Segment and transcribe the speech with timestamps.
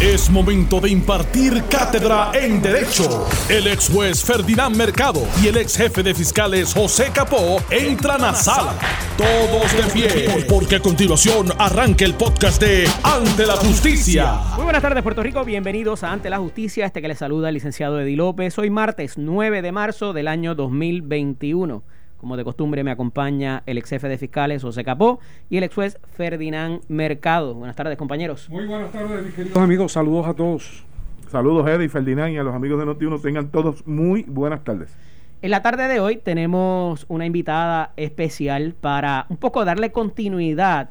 [0.00, 3.26] Es momento de impartir cátedra en Derecho.
[3.48, 8.34] El ex juez Ferdinand Mercado y el ex jefe de fiscales José Capó entran a
[8.34, 8.74] sala.
[9.16, 14.40] Todos de pie, porque a continuación arranca el podcast de Ante la Justicia.
[14.56, 15.44] Muy buenas tardes, Puerto Rico.
[15.44, 16.86] Bienvenidos a Ante la Justicia.
[16.86, 18.58] Este que les saluda el licenciado Eddie López.
[18.58, 21.84] Hoy martes 9 de marzo del año 2021.
[22.24, 25.20] Como de costumbre me acompaña el ex jefe de fiscales José Capó
[25.50, 27.52] y el ex juez Ferdinand Mercado.
[27.52, 28.48] Buenas tardes, compañeros.
[28.48, 29.92] Muy buenas tardes, mis queridos amigos.
[29.92, 30.86] Saludos a todos.
[31.30, 33.20] Saludos, Eddie, Ferdinand y a los amigos de Noti1.
[33.20, 34.96] Tengan todos muy buenas tardes.
[35.42, 40.88] En la tarde de hoy tenemos una invitada especial para un poco darle continuidad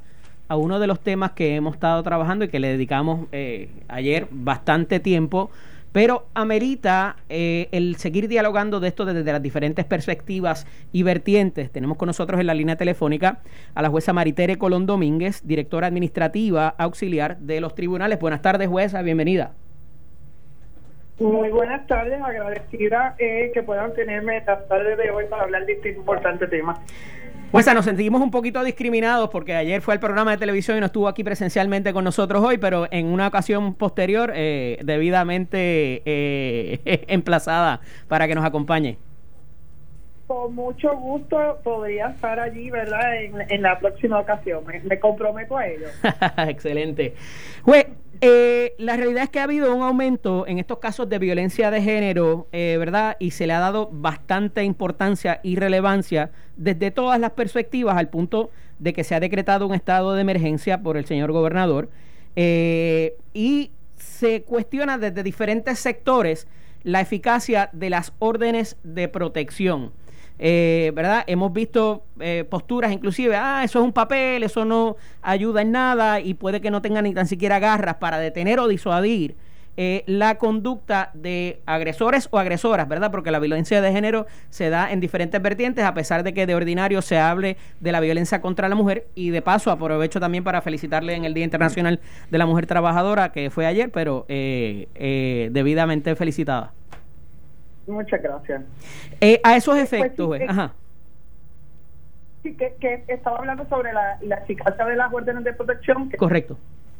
[0.49, 4.27] a uno de los temas que hemos estado trabajando y que le dedicamos eh, ayer
[4.29, 5.49] bastante tiempo
[5.93, 11.71] pero amerita eh, el seguir dialogando de esto desde las diferentes perspectivas y vertientes.
[11.71, 13.39] Tenemos con nosotros en la línea telefónica
[13.75, 18.19] a la jueza Maritere Colón Domínguez, directora administrativa auxiliar de los tribunales.
[18.19, 19.53] Buenas tardes, jueza, bienvenida.
[21.19, 25.73] Muy buenas tardes, agradecida eh, que puedan tenerme esta tarde de hoy para hablar de
[25.73, 26.81] este importante tema.
[27.53, 30.87] Pues nos sentimos un poquito discriminados porque ayer fue al programa de televisión y no
[30.87, 37.79] estuvo aquí presencialmente con nosotros hoy, pero en una ocasión posterior, eh, debidamente eh, emplazada
[38.07, 38.97] para que nos acompañe.
[40.25, 43.21] Con mucho gusto podría estar allí, ¿verdad?
[43.21, 44.63] En, la próxima ocasión.
[44.65, 45.85] Me, comprometo a ello.
[46.47, 47.13] Excelente.
[47.63, 47.85] Pues,
[48.25, 51.81] eh, la realidad es que ha habido un aumento en estos casos de violencia de
[51.81, 53.17] género, eh, ¿verdad?
[53.19, 58.49] Y se le ha dado bastante importancia y relevancia desde todas las perspectivas al punto
[58.79, 61.89] de que se ha decretado un estado de emergencia por el señor gobernador
[62.37, 66.47] eh, y se cuestiona desde diferentes sectores
[66.83, 69.91] la eficacia de las órdenes de protección.
[70.39, 71.23] Eh, ¿verdad?
[71.27, 76.19] Hemos visto eh, posturas inclusive, ah, eso es un papel, eso no ayuda en nada
[76.19, 79.35] y puede que no tenga ni tan siquiera garras para detener o disuadir
[79.77, 83.09] eh, la conducta de agresores o agresoras, ¿verdad?
[83.09, 86.55] Porque la violencia de género se da en diferentes vertientes, a pesar de que de
[86.55, 89.07] ordinario se hable de la violencia contra la mujer.
[89.15, 93.31] Y de paso aprovecho también para felicitarle en el Día Internacional de la Mujer Trabajadora,
[93.31, 96.73] que fue ayer, pero debidamente felicitada.
[97.87, 98.63] Muchas gracias.
[99.19, 100.73] Eh, a esos pues efectos, sí, ajá.
[102.41, 106.09] Sí, que, estaba hablando sobre la, la eficacia de las órdenes de protección.
[106.11, 106.57] Correcto.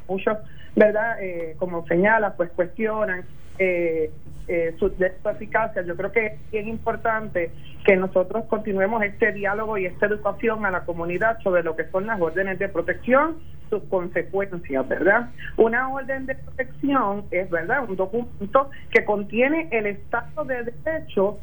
[0.08, 0.38] Muchos,
[0.76, 1.22] ¿verdad?
[1.22, 3.24] Eh, como señala, pues cuestionan
[3.60, 4.12] eh,
[4.48, 5.84] eh, su, eficacia.
[5.84, 7.52] Yo creo que es bien importante
[7.86, 12.08] que nosotros continuemos este diálogo y esta educación a la comunidad sobre lo que son
[12.08, 13.38] las órdenes de protección,
[13.70, 15.30] sus consecuencias, ¿verdad?
[15.58, 21.40] Una orden de protección es, ¿verdad?, un documento que contiene el estado de derecho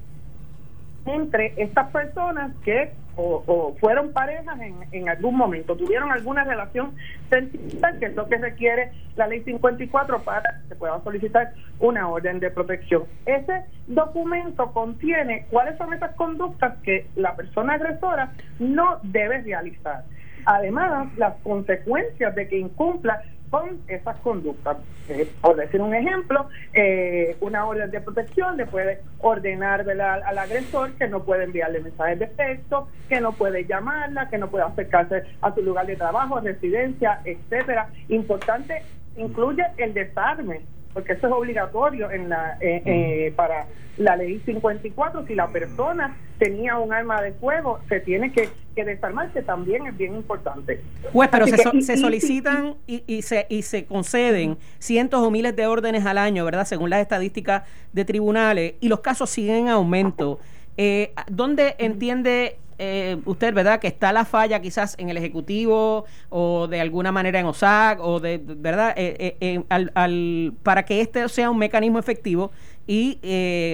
[1.07, 6.93] entre estas personas que o, fueron parejas en, en, algún momento, tuvieron alguna relación
[7.29, 12.09] sentimental, que es lo que requiere la ley 54 para que se pueda solicitar una
[12.09, 13.05] orden de protección.
[13.27, 20.05] Ese documento contiene cuáles son esas conductas que la persona agresora no debe realizar.
[20.47, 24.79] Además, las consecuencias de que incumpla con esas conductas.
[25.09, 30.93] Eh, por decir un ejemplo, eh, una orden de protección le puede ordenar al, agresor
[30.93, 35.25] que no puede enviarle mensajes de texto, que no puede llamarla, que no puede acercarse
[35.43, 37.89] a su lugar de trabajo, residencia, etcétera.
[38.09, 38.83] Importante,
[39.17, 40.63] incluye el desarme
[40.93, 46.17] porque eso es obligatorio en la eh, eh, para la ley 54 si la persona
[46.39, 50.81] tenía un arma de fuego se tiene que, que desarmar que también es bien importante.
[51.13, 55.67] Pues pero se, se solicitan y, y, se y se conceden cientos o miles de
[55.67, 60.39] órdenes al año verdad según las estadísticas de tribunales y los casos siguen en aumento.
[60.77, 63.79] Eh, ¿dónde entiende eh, usted, ¿verdad?
[63.79, 68.21] Que está la falla quizás en el Ejecutivo o de alguna manera en OSAC o
[68.21, 68.95] de, ¿verdad?
[68.97, 72.53] Eh, eh, al, para que este sea un mecanismo efectivo
[72.87, 73.19] y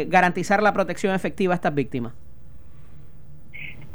[0.09, 2.15] garantizar la protección efectiva a estas víctimas.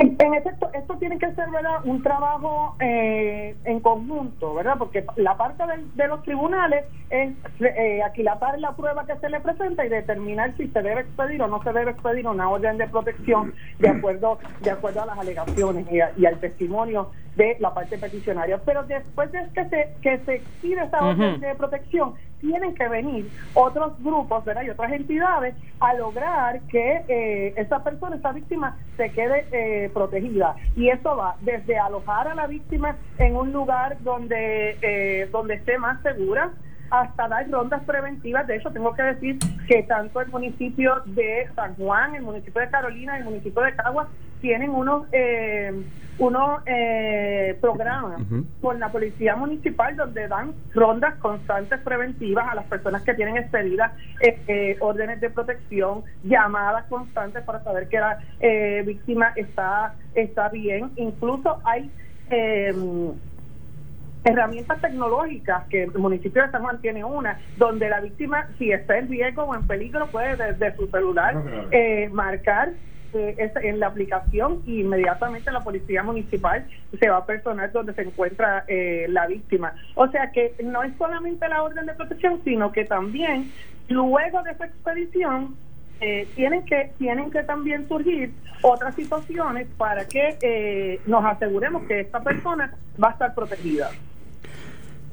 [0.02, 1.86] En, efecto, esto tiene que ser ¿verdad?
[1.86, 4.76] un trabajo eh, en conjunto, ¿verdad?
[4.80, 5.64] Porque la parte
[5.96, 10.68] de, los tribunales es eh, aquilatar la prueba que se le presenta y determinar si
[10.70, 14.72] se debe expedir o no se debe expedir una orden de protección de acuerdo de
[14.72, 18.60] acuerdo a las alegaciones y, al testimonio de la parte peticionaria.
[18.66, 23.30] Pero después de que se, que se expide esa orden de protección, tienen que venir
[23.54, 24.64] otros grupos ¿verdad?
[24.64, 30.56] y otras entidades a lograr que eh, esa persona, esa víctima, se quede eh, protegida.
[30.76, 35.78] Y eso va desde alojar a la víctima en un lugar donde, eh, donde esté
[35.78, 36.52] más segura,
[36.90, 38.46] hasta dar rondas preventivas.
[38.48, 42.70] De hecho, tengo que decir que tanto el municipio de San Juan, el municipio de
[42.70, 44.10] Carolina, el municipio de Cagua
[44.42, 45.74] tienen unos eh,
[46.18, 48.22] unos eh, programas
[48.62, 53.94] con la policía municipal donde dan rondas constantes preventivas a las personas que tienen expedidas
[54.20, 60.50] eh, eh, órdenes de protección, llamadas constantes para saber que la eh, víctima está está
[60.50, 60.92] bien.
[60.96, 61.90] Incluso hay
[62.30, 62.74] eh,
[64.24, 68.98] herramientas tecnológicas que el municipio de San Juan tiene una, donde la víctima, si está
[68.98, 71.36] en riesgo o en peligro, puede desde su celular
[71.72, 72.74] eh, marcar
[73.14, 76.66] eh, en la aplicación y inmediatamente la policía municipal
[77.00, 79.74] se va a personar donde se encuentra eh, la víctima.
[79.96, 83.52] O sea que no es solamente la orden de protección, sino que también
[83.90, 85.56] luego de esa expedición
[86.00, 88.32] eh, tienen que tienen que también surgir
[88.64, 93.92] otras situaciones para que eh, nos aseguremos que esta persona va a estar protegida.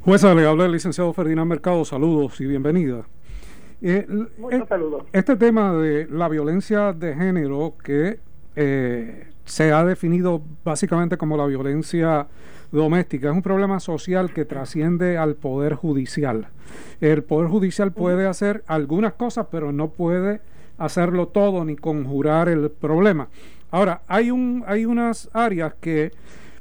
[0.00, 1.84] Jueza, le habla el licenciado Ferdinand Mercado.
[1.84, 3.04] Saludos y bienvenida.
[3.80, 4.06] Eh,
[4.38, 5.04] Muchos eh, saludos.
[5.12, 8.18] Este tema de la violencia de género que
[8.56, 12.26] eh, se ha definido básicamente como la violencia
[12.72, 16.48] doméstica es un problema social que trasciende al poder judicial.
[17.00, 20.40] El poder judicial puede hacer algunas cosas, pero no puede
[20.76, 23.28] hacerlo todo ni conjurar el problema.
[23.70, 26.12] Ahora, hay un hay unas áreas que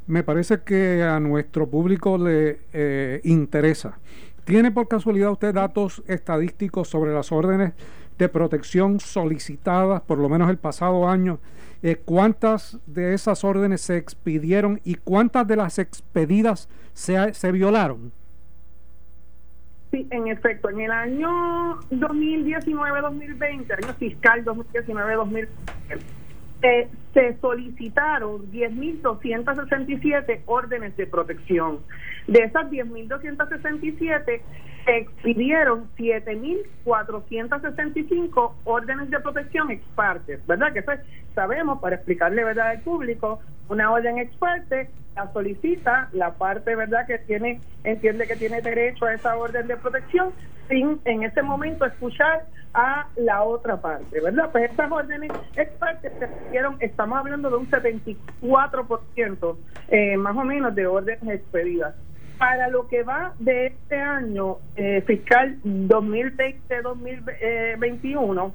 [0.08, 4.00] me parece que a nuestro público le eh, interesa.
[4.48, 7.74] ¿Tiene por casualidad usted datos estadísticos sobre las órdenes
[8.18, 11.40] de protección solicitadas, por lo menos el pasado año?
[11.84, 18.14] Eh, ¿Cuántas de esas órdenes se expidieron y cuántas de las expedidas se, se violaron?
[19.92, 25.48] Sí, en efecto, en el año 2019-2020, año fiscal 2019-2020,
[26.62, 31.80] eh, se solicitaron 10.267 órdenes de protección.
[32.28, 34.42] De esas 10.267,
[34.86, 40.72] se expidieron 7.465 órdenes de protección ex parte, ¿verdad?
[40.74, 41.00] Que eso es-
[41.34, 43.40] sabemos, para explicarle verdad al público,
[43.70, 47.08] una orden ex parte la solicita la parte, ¿verdad?
[47.08, 50.32] Que tiene entiende que tiene derecho a esa orden de protección
[50.70, 52.44] sin en ese momento escuchar
[52.74, 54.50] a la otra parte, ¿verdad?
[54.52, 56.76] Pues estas órdenes ex parte se dieron,
[57.08, 59.58] estamos hablando de un 74%
[59.88, 61.96] eh, más o menos de órdenes expedidas.
[62.38, 68.52] Para lo que va de este año eh, fiscal 2020-2021,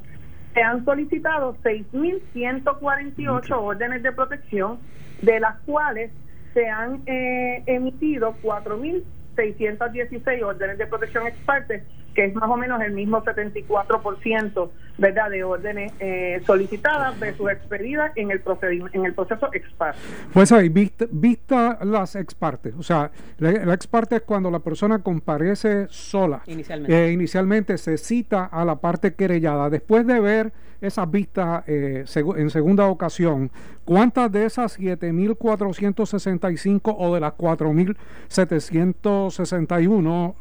[0.52, 4.80] se han solicitado 6.148 órdenes de protección,
[5.22, 6.10] de las cuales
[6.52, 11.84] se han eh, emitido 4.616 órdenes de protección ex parte,
[12.14, 14.68] que es más o menos el mismo 74%,
[14.98, 19.98] ¿verdad?, de órdenes eh, solicitadas versus expedidas en el procedimiento, en el proceso ex parte.
[20.32, 22.74] Pues ahí, vista, vista las ex partes.
[22.78, 26.42] O sea, la, la ex parte es cuando la persona comparece sola.
[26.46, 27.08] Inicialmente.
[27.08, 29.70] Eh, inicialmente se cita a la parte querellada.
[29.70, 33.50] Después de ver esas vistas eh, segu- en segunda ocasión,
[33.84, 40.34] ¿cuántas de esas 7.465 o de las 4.761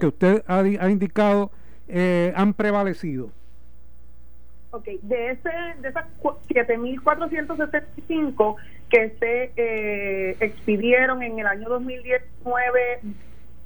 [0.00, 1.50] que usted ha, di- ha indicado
[1.88, 3.30] eh, han prevalecido?
[4.70, 8.56] Ok, de, ese, de esas cu- 7.475
[8.90, 11.68] que se eh, expidieron en el año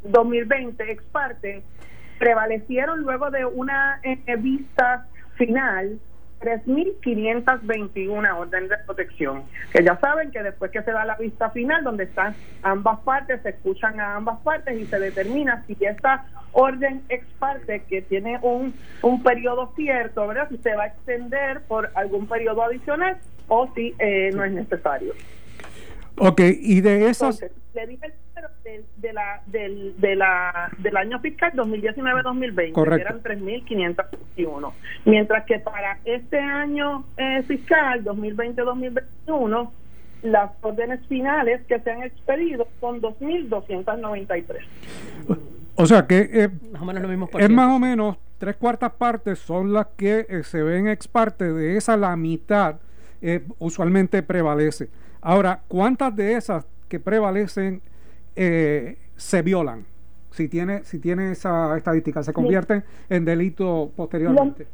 [0.04, 1.62] 2019-2020, ex parte,
[2.18, 5.06] prevalecieron luego de una eh, vista
[5.36, 5.98] final
[6.42, 9.44] 3.521 órdenes de protección.
[9.72, 13.40] Que ya saben que después que se da la vista final, donde están ambas partes,
[13.42, 18.38] se escuchan a ambas partes y se determina si esta orden ex parte, que tiene
[18.42, 20.48] un, un periodo cierto, ¿verdad?
[20.50, 23.16] Si se va a extender por algún periodo adicional
[23.48, 25.14] o si eh, no es necesario.
[26.18, 27.42] Ok, y de esas...
[27.42, 32.72] Entonces, le dije el número de, de la, del, de la, del año fiscal 2019-2020,
[32.72, 33.18] Correcto.
[33.22, 34.72] que eran 3.521.
[35.06, 39.70] Mientras que para este año eh, fiscal 2020-2021,
[40.22, 44.56] las órdenes finales que se han expedido son 2.293.
[45.74, 48.92] O sea que eh, Más o menos lo mismo es más o menos tres cuartas
[48.92, 52.76] partes son las que eh, se ven ex parte de esa la mitad
[53.20, 54.88] eh, usualmente prevalece.
[55.22, 57.80] Ahora, ¿cuántas de esas que prevalecen
[58.36, 59.86] eh, se violan?
[60.32, 64.66] Si tiene, si tiene esa estadística, se convierten en delito posteriormente.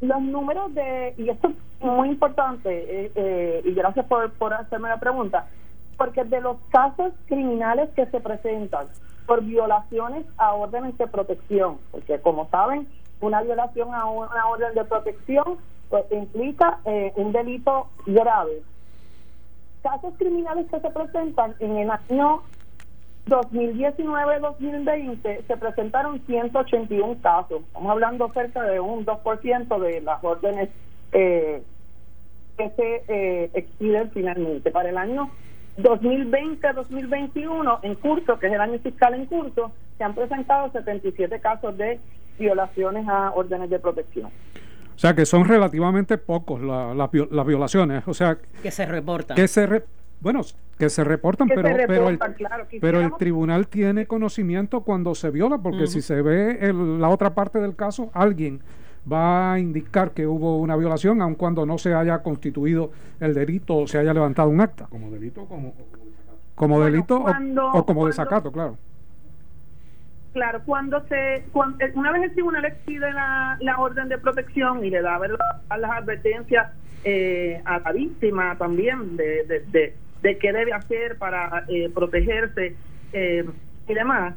[0.00, 4.88] Los números de, y esto es muy importante, eh, eh, y gracias por, por hacerme
[4.88, 5.48] la pregunta,
[5.96, 8.86] porque de los casos criminales que se presentan
[9.26, 12.86] por violaciones a órdenes de protección, porque como saben,
[13.20, 15.56] una violación a una orden de protección
[15.88, 18.62] pues, implica eh, un delito grave.
[19.86, 22.42] Casos criminales que se presentan en el año
[23.28, 27.62] 2019-2020 se presentaron 181 casos.
[27.68, 30.70] Estamos hablando cerca de un 2% de las órdenes
[31.12, 31.62] eh,
[32.58, 34.72] que se eh, expiden finalmente.
[34.72, 35.30] Para el año
[35.78, 41.78] 2020-2021, en curso, que es el año fiscal en curso, se han presentado 77 casos
[41.78, 42.00] de
[42.40, 44.32] violaciones a órdenes de protección.
[44.96, 48.02] O sea que son relativamente pocos la- la las violaciones.
[48.08, 49.34] O sea, Que se reporta.
[49.34, 49.84] que se re-
[50.20, 50.40] bueno,
[50.78, 54.80] que se reportan, Que se pero, pero, el, reportan, claro, pero el tribunal tiene conocimiento
[54.80, 58.60] cuando se viola, porque si se ve el- la otra parte del caso, alguien
[59.10, 63.76] va a indicar que hubo una violación, aun cuando no se haya constituido el delito
[63.76, 65.74] o se haya levantado un acta, Como delito, como.
[66.54, 68.78] como Bueno, delito o- o, como cuando- desacato, claro.
[70.36, 74.84] Claro, cuando se, cuan- eh, una vez el tribunal expide la, la orden de protección
[74.84, 75.38] y le da ¿verdad?
[75.78, 76.68] las advertencias
[77.04, 82.76] eh, a la víctima también de, de, de, de qué debe hacer para eh, protegerse
[83.14, 83.46] eh,
[83.88, 84.34] y demás,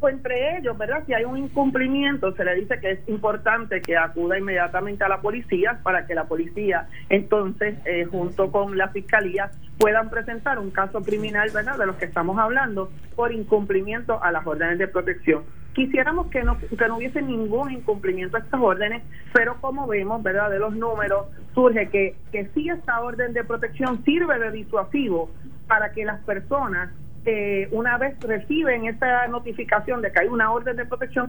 [0.00, 1.02] pues entre ellos, ¿verdad?
[1.06, 5.20] Si hay un incumplimiento, se le dice que es importante que acuda inmediatamente a la
[5.20, 11.02] policía para que la policía, entonces, eh, junto con la fiscalía, puedan presentar un caso
[11.02, 11.78] criminal, ¿verdad?
[11.78, 15.44] De los que estamos hablando, por incumplimiento a las órdenes de protección.
[15.72, 19.02] Quisiéramos que no, que no hubiese ningún incumplimiento a estas órdenes,
[19.32, 20.50] pero como vemos, ¿verdad?
[20.50, 25.30] De los números, surge que, que sí esta orden de protección sirve de disuasivo
[25.66, 26.90] para que las personas
[27.24, 31.28] eh, una vez reciben esta notificación de que hay una orden de protección,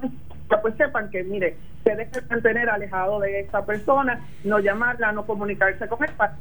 [0.61, 5.87] pues sepan que, mire, se debe mantener alejado de esta persona, no llamarla, no comunicarse
[5.87, 6.37] con él, para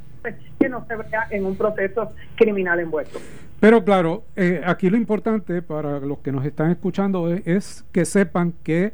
[0.59, 3.19] que no se vea en un proceso criminal envuelto.
[3.59, 8.05] Pero claro, eh, aquí lo importante para los que nos están escuchando es, es que
[8.05, 8.93] sepan que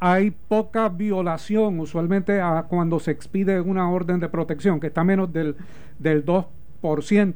[0.00, 5.32] hay poca violación usualmente a cuando se expide una orden de protección, que está menos
[5.32, 5.56] del,
[5.98, 6.46] del 2%.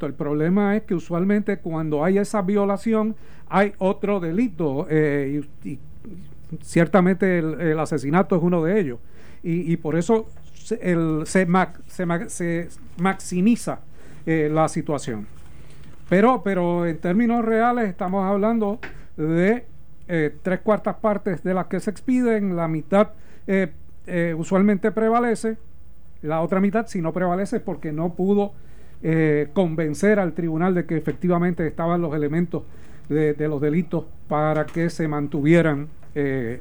[0.07, 3.15] El problema es que usualmente cuando hay esa violación
[3.49, 5.79] hay otro delito eh, y,
[6.63, 8.99] ciertamente el, asesinato es uno de ellos.
[9.43, 12.69] Y, y por eso se, el- se, mac- se ma- se
[12.99, 13.81] maximiza
[14.27, 15.27] eh, la situación.
[16.09, 18.81] Pero, pero en términos reales estamos hablando
[19.17, 19.65] de
[20.09, 23.11] eh, tres cuartas partes de las que se expiden, la mitad
[24.37, 25.57] usualmente prevalece,
[26.23, 28.53] la otra mitad si no prevalece es porque no pudo
[29.03, 32.63] eh, convencer al tribunal de que efectivamente estaban los elementos
[33.09, 36.61] de, de los delitos para que se mantuvieran, eh,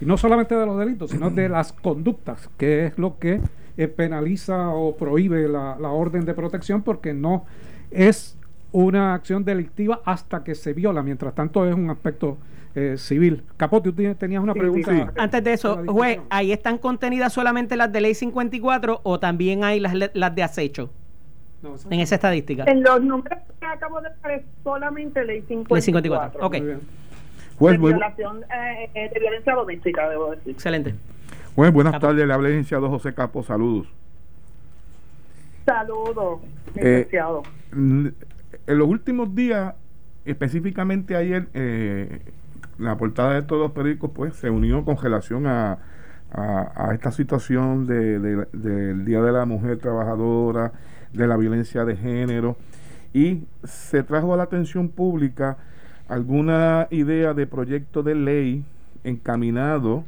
[0.00, 3.40] y no solamente de los delitos, sino de las conductas, que es lo que
[3.76, 7.44] eh, penaliza o prohíbe la, la orden de protección porque no
[7.90, 8.36] es
[8.70, 12.36] una acción delictiva hasta que se viola, mientras tanto es un aspecto
[12.74, 13.42] eh, civil.
[13.56, 14.92] Capote, tú tenías una Sí, pregunta.
[14.92, 15.02] sí.
[15.16, 19.80] Antes de eso, juez, ¿ahí están contenidas solamente las de ley 54 o también hay
[19.80, 20.90] las, le- las de acecho
[21.62, 22.64] No, en esa estadística?
[22.64, 25.74] En los números que acabo de dar solamente ley 54.
[25.74, 26.54] Ley 54, ok.
[27.58, 30.52] Juez, de muy- violación eh, eh, de violencia doméstica, debo decir.
[30.52, 30.94] Excelente.
[31.56, 32.06] juez, buenas Capo.
[32.06, 32.26] tardes.
[32.26, 33.42] Le habla el licenciado José Capo.
[33.42, 33.88] Saludos.
[35.66, 36.40] Saludos,
[36.76, 37.42] Eh, licenciado.
[37.72, 38.14] En
[38.66, 39.74] los últimos días,
[40.24, 42.20] específicamente ayer, eh,
[42.78, 45.78] la portada de todos los periódicos pues se unió con relación a,
[46.30, 50.72] a- a esta situación de- de- del Día de la Mujer Trabajadora,
[51.12, 52.56] de la violencia de género,
[53.12, 55.56] y se trajo a la atención pública
[56.08, 58.64] alguna idea de proyecto de ley
[59.04, 60.04] encaminado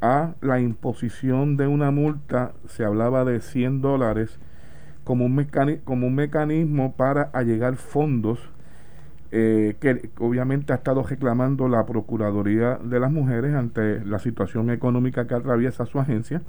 [0.00, 4.38] a la imposición de una multa, se hablaba de 100 dólares,
[5.04, 5.34] como un,
[6.14, 8.38] mecanismo para allegar fondos
[9.32, 15.26] eh, que obviamente ha estado reclamando la Procuraduría de las Mujeres ante la situación económica
[15.26, 16.42] que atraviesa su agencia,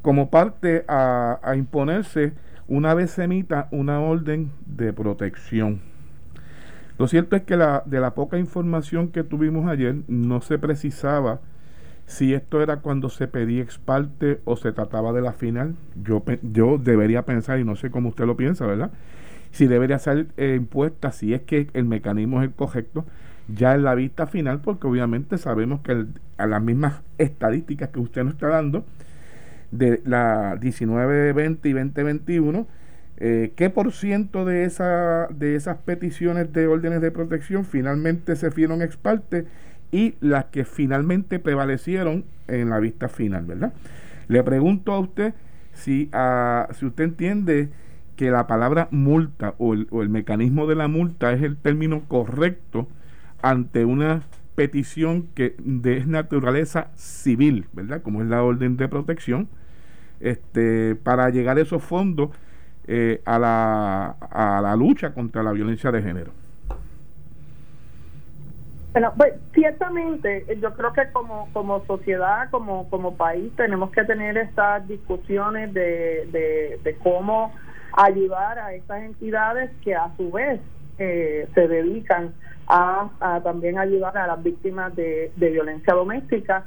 [0.00, 2.32] como parte a imponerse
[2.68, 5.80] una vez se emita una orden de protección.
[6.98, 11.40] Lo cierto es que de la poca información que tuvimos ayer no se precisaba
[12.06, 15.74] si esto era cuando se pedía ex parte o se trataba de la final.
[16.04, 18.90] Yo, yo debería pensar, y no sé cómo usted lo piensa, ¿verdad?
[19.50, 23.04] Si debería ser eh, impuesta, si es que el mecanismo es el correcto,
[23.48, 26.06] ya en la vista final, porque obviamente sabemos que
[26.38, 28.84] a las mismas estadísticas que usted nos está dando,
[29.72, 32.66] de la 1920 y 2021,
[33.16, 38.50] eh, ¿qué por ciento de, esa, de esas peticiones de órdenes de protección finalmente se
[38.50, 39.46] fueron ex parte
[39.90, 43.72] y las que finalmente prevalecieron en la vista final, ¿verdad?
[44.28, 45.34] Le pregunto a usted
[45.72, 47.70] si, ah, si usted entiende
[48.16, 52.02] que la palabra multa o el, o el mecanismo de la multa es el término
[52.08, 52.88] correcto
[53.42, 54.22] ante una
[54.54, 58.02] petición que de naturaleza civil, ¿verdad?
[58.02, 59.48] Como es la orden de protección,
[60.22, 62.30] este, para llegar a esos fondos
[62.86, 66.32] eh, a, la, a la lucha contra la violencia de género.
[68.92, 74.04] Bueno, pues ciertamente eh, yo creo que como, como sociedad, como, como país, tenemos que
[74.04, 76.28] tener estas discusiones de,
[76.82, 77.54] de, cómo
[77.96, 80.60] ayudar a estas entidades que a su vez
[80.98, 82.34] eh, se dedican
[82.68, 86.64] a, también ayudar a las víctimas de, violencia doméstica.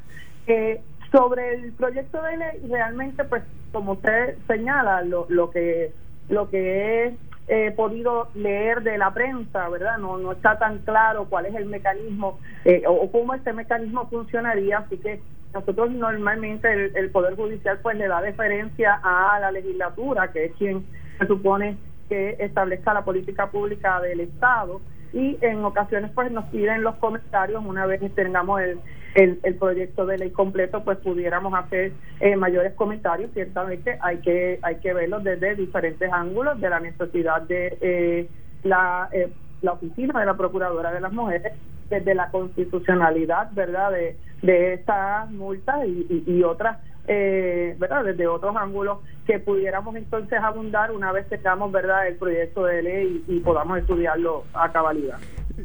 [0.48, 0.82] Eh,
[1.16, 5.94] sobre el proyecto de ley, realmente, pues como usted señala, lo, lo que
[6.28, 7.14] lo que
[7.48, 9.98] he podido leer de la prensa, ¿verdad?
[10.00, 14.80] No, no está tan claro cuál es el mecanismo eh, o, cómo este mecanismo funcionaría,
[14.80, 15.22] así que
[15.54, 20.86] nosotros normalmente el, Poder Judicial pues le da deferencia a la legislatura, que es quien
[21.20, 21.78] se supone
[22.10, 24.82] que establezca la política pública del Estado
[25.14, 28.80] y en ocasiones pues nos piden los comentarios una vez que tengamos el,
[29.16, 33.32] el, el, proyecto de ley completo, pues pudiéramos hacer eh, mayores comentarios.
[33.34, 38.30] Ciertamente hay que hay que verlo desde diferentes ángulos de la necesidad de eh,
[38.64, 39.32] la, eh,
[39.62, 41.54] la oficina de la Procuradora de las Mujeres,
[41.90, 48.04] desde la constitucionalidad, ¿verdad?, de, de estas multas y, y, otras eh, ¿verdad?
[48.04, 53.24] Desde otros ángulos que pudiéramos entonces abundar una vez tengamos, ¿verdad?, el proyecto de ley
[53.28, 55.20] y podamos estudiarlo a cabalidad.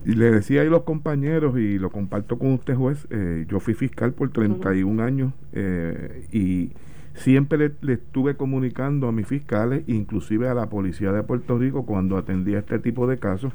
[0.05, 3.75] Y le decía a los compañeros, y lo comparto con usted, juez, eh, yo fui
[3.75, 6.73] fiscal por 31 años eh, y
[7.15, 12.17] siempre le, estuve comunicando a mis fiscales, inclusive a la policía de Puerto Rico, cuando
[12.17, 13.53] atendía este tipo de casos,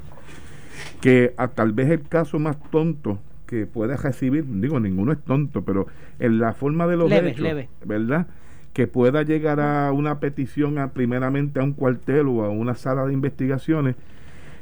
[1.00, 5.62] que a, tal vez el caso más tonto que pueda recibir, digo, ninguno es tonto,
[5.64, 5.86] pero
[6.18, 7.46] en la forma de los hechos,
[7.84, 8.26] ¿verdad?
[8.72, 13.06] Que pueda llegar a una petición a, primeramente a un cuartel o a una sala
[13.06, 13.96] de investigaciones,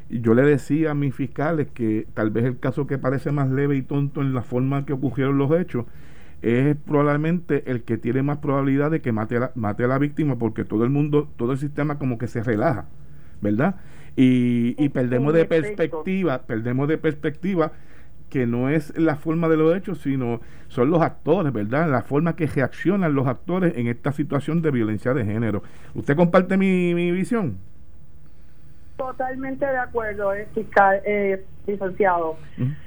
[0.09, 3.49] y yo le decía a mis fiscales que tal vez el caso que parece más
[3.49, 5.85] leve y tonto en la forma que ocurrieron los hechos
[6.41, 9.97] es probablemente el que tiene más probabilidad de que mate a la, mate a la
[9.97, 12.85] víctima porque todo el mundo, todo el sistema como que se relaja,
[13.41, 13.77] ¿verdad?
[14.15, 17.71] Y, y perdemos de perspectiva, perdemos de perspectiva
[18.29, 21.89] que no es la forma de los hechos, sino son los actores, ¿verdad?
[21.89, 25.63] La forma que reaccionan los actores en esta situación de violencia de género.
[25.95, 27.57] ¿Usted comparte mi, mi visión?
[28.97, 32.37] Totalmente de acuerdo, eh, fiscal, eh, licenciado.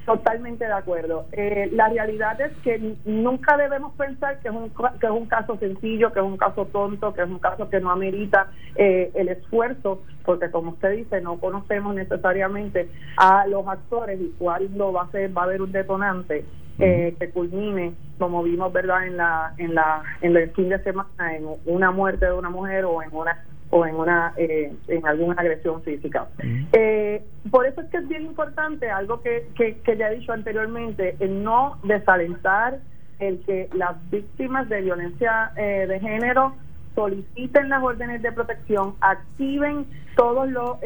[0.05, 1.25] Totalmente de acuerdo.
[1.31, 5.57] Eh, la realidad es que nunca debemos pensar que es, un, que es un caso
[5.57, 9.29] sencillo, que es un caso tonto, que es un caso que no amerita eh, el
[9.29, 15.03] esfuerzo, porque como usted dice, no conocemos necesariamente a los actores y cuál lo va
[15.03, 16.45] a ser, va a haber un detonante.
[16.81, 21.35] Eh, que culmine como vimos verdad en la en la en el fin de semana
[21.35, 25.35] en una muerte de una mujer o en una o en una eh, en alguna
[25.39, 26.27] agresión física.
[26.73, 30.33] Eh, por eso es que es bien importante algo que, que, que ya he dicho
[30.33, 32.79] anteriormente, el no desalentar
[33.19, 36.55] el que las víctimas de violencia eh, de género
[36.95, 40.77] soliciten las órdenes de protección, activen todos los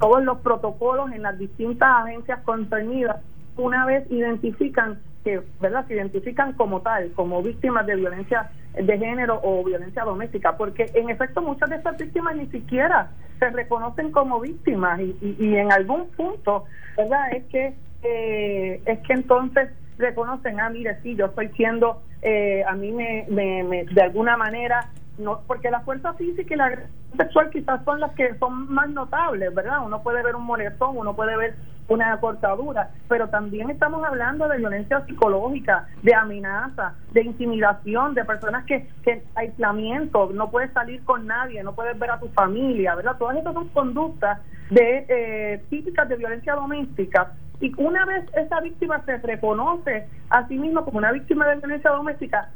[0.00, 3.20] todos los protocolos en las distintas agencias concernidas
[3.56, 9.40] una vez identifican que verdad se identifican como tal, como víctimas de violencia de género
[9.42, 14.40] o violencia doméstica, porque en efecto muchas de estas víctimas ni siquiera se reconocen como
[14.40, 16.64] víctimas y, y, en algún punto,
[16.96, 22.62] verdad, es que eh, es que entonces reconocen, ah, mire, sí, yo estoy siendo, eh,
[22.66, 26.90] a mí me, me, de alguna manera no porque la fuerza física y la agresión
[27.16, 29.78] sexual quizás son las que son más notables, ¿verdad?
[29.84, 31.54] Uno puede ver un moretón, uno puede ver
[31.88, 38.64] una cortadura, pero también estamos hablando de violencia psicológica, de amenaza, de intimidación, de personas
[38.64, 43.16] que, que aislamiento, no puedes salir con nadie, no puedes ver a tu familia, ¿verdad?
[43.18, 49.02] Todas estas son conductas de eh, típicas de violencia doméstica y una vez esa víctima
[49.04, 52.50] se reconoce a sí misma como una víctima de violencia doméstica,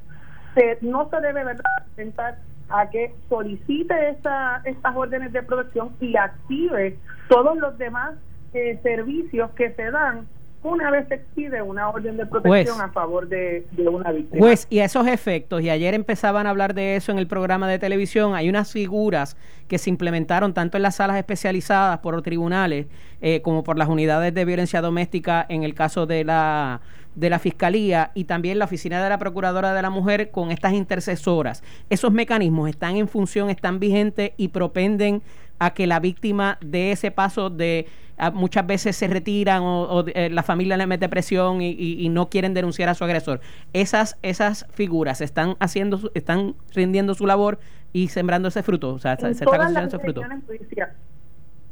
[0.59, 1.65] se, no se debe ¿verdad?
[1.95, 8.15] sentar a que solicite esa, estas órdenes de protección y active todos los demás
[8.53, 10.27] eh, servicios que se dan
[10.63, 14.41] una vez se expide una orden de protección a favor de, una víctima.
[14.41, 17.79] Pues, y esos efectos, y ayer empezaban a hablar de eso en el programa de
[17.79, 19.37] televisión, hay unas figuras
[19.69, 22.87] que se implementaron tanto en las salas especializadas por los tribunales
[23.21, 26.81] eh, como por las unidades de violencia doméstica en el caso de la
[27.15, 30.73] de la Fiscalía y también la Oficina de la Procuradora de la Mujer con estas
[30.73, 31.63] intercesoras.
[31.91, 35.23] Esos mecanismos están en función, están vigentes y propenden
[35.59, 37.87] a que la víctima de ese paso de
[38.33, 42.89] muchas veces se retiran o, eh, la familia le mete presión y, no quieren denunciar
[42.89, 43.41] a su agresor.
[43.73, 47.59] Esas esas figuras están haciendo están rindiendo su labor
[47.93, 50.23] y sembrando ese fruto, o sea, se está cosechando ese fruto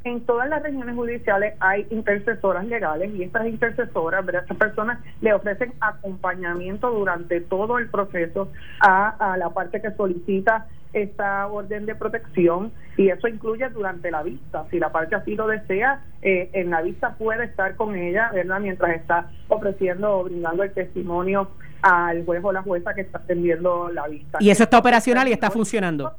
[0.07, 4.42] en todas las regiones judiciales hay intercesoras legales y estas intercesoras, ¿verdad?
[4.42, 8.49] estas personas le ofrecen acompañamiento durante todo el proceso
[8.81, 14.64] a, la parte que solicita esta orden de protección y eso incluye durante la vista.
[14.71, 18.61] Si la parte así lo desea, eh, en la vista puede estar con ella, ¿verdad?
[18.61, 21.51] Mientras está ofreciendo o brindando el testimonio
[21.83, 24.38] al juez o la jueza que está atendiendo la vista.
[24.40, 26.12] Y eso está operacional y está funcionando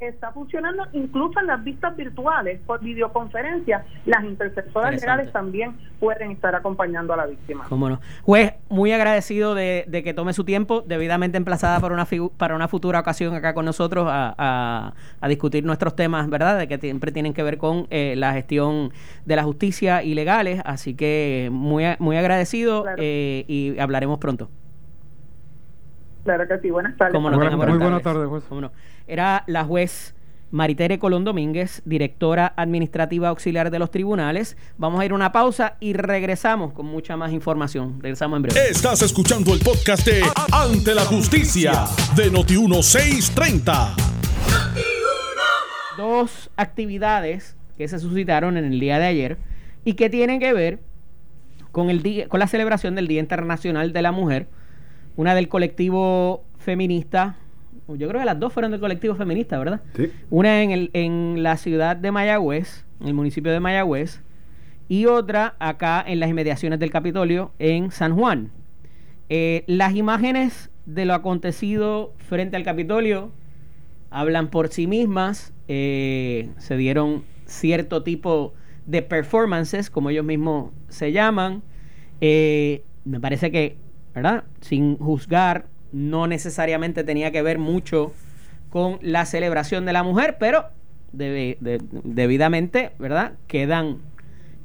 [0.00, 6.54] está funcionando incluso en las vistas virtuales por videoconferencia las intercesoras legales también pueden estar
[6.54, 7.66] acompañando a la víctima.
[7.68, 8.00] Cómo no.
[8.22, 12.06] Juez muy agradecido de, que tome su tiempo debidamente emplazada para una
[12.36, 14.92] para una futura ocasión acá con nosotros a,
[15.28, 18.92] discutir nuestros temas verdad de que siempre tienen que ver con eh, la gestión
[19.26, 24.48] de la justicia y legales así que muy muy agradecido eh, y hablaremos pronto
[26.28, 27.18] Claro que sí, buenas tardes.
[27.18, 28.44] muy buenas tardes, juez.
[29.06, 30.14] Era la juez
[30.50, 34.58] Maritere Colón Domínguez, directora administrativa auxiliar de los tribunales.
[34.76, 37.98] Vamos a ir a una pausa y regresamos con mucha más información.
[38.02, 38.60] Regresamos en breve.
[38.68, 43.94] Estás escuchando el podcast de Ante la Justicia de Noti1630.
[45.96, 49.38] Dos actividades que se suscitaron en el día de ayer
[49.82, 50.80] y que tienen que ver
[51.72, 54.46] con, el día, con la celebración del Día Internacional de la Mujer,
[55.18, 57.36] una del colectivo feminista
[57.96, 59.80] yo creo que las dos fueron del colectivo feminista, ¿verdad?
[59.96, 60.10] Sí.
[60.28, 64.20] Una en, el, en la ciudad de Mayagüez, en el municipio de Mayagüez,
[64.88, 68.50] y otra acá en las inmediaciones del Capitolio, en San Juan.
[69.30, 73.30] Eh, las imágenes de lo acontecido frente al Capitolio
[74.10, 75.52] hablan por sí mismas.
[75.68, 78.54] Eh, se dieron cierto tipo
[78.86, 81.62] de performances, como ellos mismos se llaman.
[82.20, 83.76] Eh, me parece que,
[84.14, 84.44] ¿verdad?
[84.60, 88.12] Sin juzgar no necesariamente tenía que ver mucho
[88.70, 90.66] con la celebración de la mujer, pero
[91.12, 93.32] debidamente, ¿verdad?
[93.46, 93.98] Quedan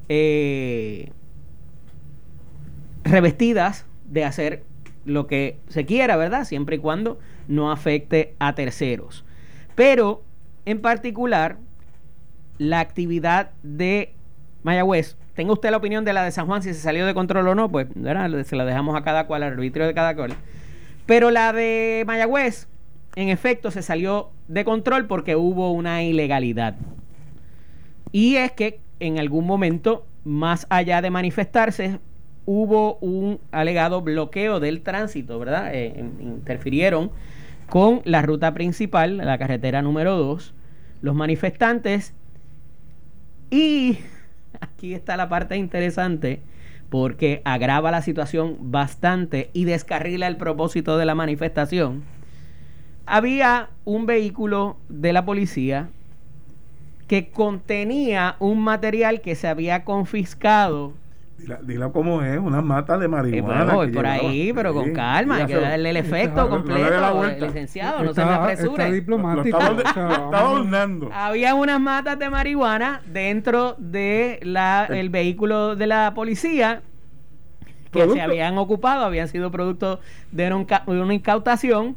[0.08, 1.10] eh,
[3.04, 4.62] revestidas de hacer
[5.04, 6.44] lo que se quiera, ¿verdad?
[6.44, 9.24] Siempre y cuando no afecte a terceros.
[9.74, 10.22] Pero,
[10.66, 11.58] en particular,
[12.58, 14.12] la actividad de
[14.62, 17.48] Mayagüez, tenga usted la opinión de la de San Juan, si se salió de control
[17.48, 17.88] o no, pues
[18.44, 20.34] se la dejamos a cada cual, al arbitrio de cada cual.
[21.06, 22.68] Pero la de Mayagüez,
[23.16, 26.76] en efecto, se salió de control porque hubo una ilegalidad.
[28.12, 31.98] Y es que en algún momento, más allá de manifestarse,
[32.46, 35.74] hubo un alegado bloqueo del tránsito, ¿verdad?
[35.74, 37.10] Eh, interfirieron
[37.68, 40.54] con la ruta principal, la carretera número 2,
[41.02, 42.14] los manifestantes.
[43.50, 43.98] Y
[44.60, 46.42] aquí está la parte interesante
[46.90, 52.04] porque agrava la situación bastante y descarrila el propósito de la manifestación.
[53.06, 55.88] Había un vehículo de la policía
[57.08, 60.94] que contenía un material que se había confiscado
[61.62, 63.74] Dilo como es, una mata de marihuana.
[63.74, 68.24] voy por ahí, pero con calma, hay que darle el efecto completo, licenciado, no se
[68.24, 68.92] me apresure.
[68.92, 69.58] diplomático.
[71.12, 76.82] Había unas matas de marihuana dentro de la, el vehículo de la policía
[77.90, 80.00] que se habían ocupado, habían sido producto
[80.32, 80.52] de
[80.86, 81.96] una incautación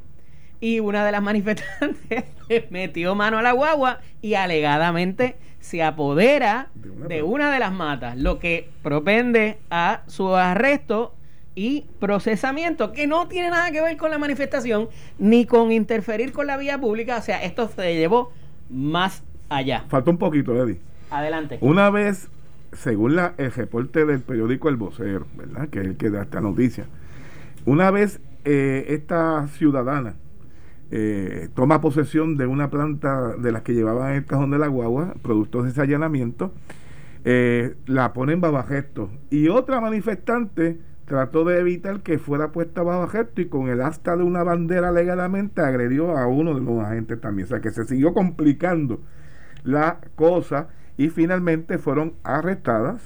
[0.60, 2.26] y una de las manifestantes
[2.70, 8.40] metió mano a la guagua y alegadamente se apodera de una, de las matas, lo
[8.40, 11.14] que propende a su arresto
[11.56, 14.88] y procesamiento, que no tiene nada que ver con la manifestación
[15.20, 17.18] ni con interferir con la vía pública.
[17.18, 18.32] O sea, esto se llevó
[18.70, 19.84] más allá.
[19.90, 20.80] Falta un poquito, Eddie.
[21.12, 21.58] Adelante.
[21.60, 22.30] Una vez,
[22.72, 25.68] según la, el reporte del periódico El Vocero, ¿verdad?
[25.68, 26.86] Que es el que da esta noticia,
[27.66, 30.16] una vez eh, esta ciudadana
[30.90, 35.16] eh, toma posesión de una planta de las que llevaban el cajón de la guagua,
[35.22, 36.54] productos de ese allanamiento,
[37.26, 39.10] eh, la pone en babajesto.
[39.30, 44.24] Y otra manifestante trató de evitar que fuera puesta babajesto y con el asta de
[44.24, 47.46] una bandera legalmente agredió a uno de los agentes también.
[47.46, 49.02] O sea que se siguió complicando
[49.64, 53.02] la cosa y finalmente fueron arrestadas,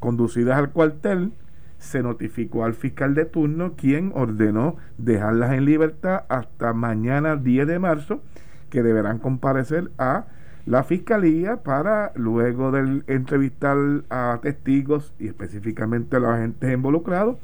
[0.00, 1.32] conducidas al cuartel
[1.78, 7.78] se notificó al fiscal de turno quien ordenó dejarlas en libertad hasta mañana 10 de
[7.78, 8.22] marzo
[8.70, 10.26] que deberán comparecer a
[10.64, 13.76] la fiscalía para luego de entrevistar
[14.10, 17.36] a testigos y específicamente a los agentes involucrados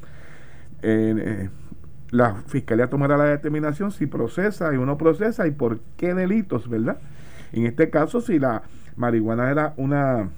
[0.83, 1.49] eh,
[2.13, 6.99] la fiscalía tomará la determinación si procesa y uno procesa y por qué delitos, ¿verdad?
[7.53, 8.63] En este caso, si la
[8.97, 10.29] marihuana era una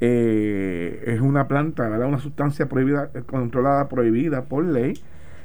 [0.00, 4.94] eh, es una planta, era una sustancia prohibida, controlada, prohibida por ley,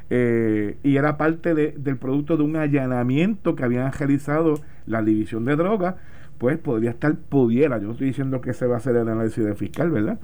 [0.09, 5.55] eh, y era parte del producto de un allanamiento que habían realizado la división de
[5.55, 5.95] drogas,
[6.37, 9.43] pues podría estar, pudiera, yo no estoy diciendo que se va a hacer el análisis
[9.43, 10.19] de fiscal, ¿verdad?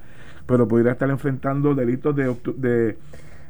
[0.46, 2.96] Pero podría estar enfrentando delitos de,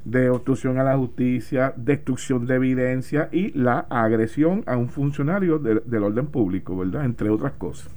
[0.05, 6.03] de obstrucción a la justicia, destrucción de evidencia y la agresión a un funcionario del
[6.03, 7.05] orden público, ¿verdad?
[7.05, 7.91] Entre otras cosas.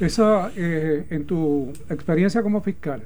[0.00, 3.02] Esa, eh, en tu experiencia como fiscal,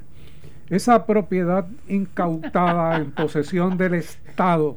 [0.69, 4.77] esa propiedad incautada en posesión del Estado,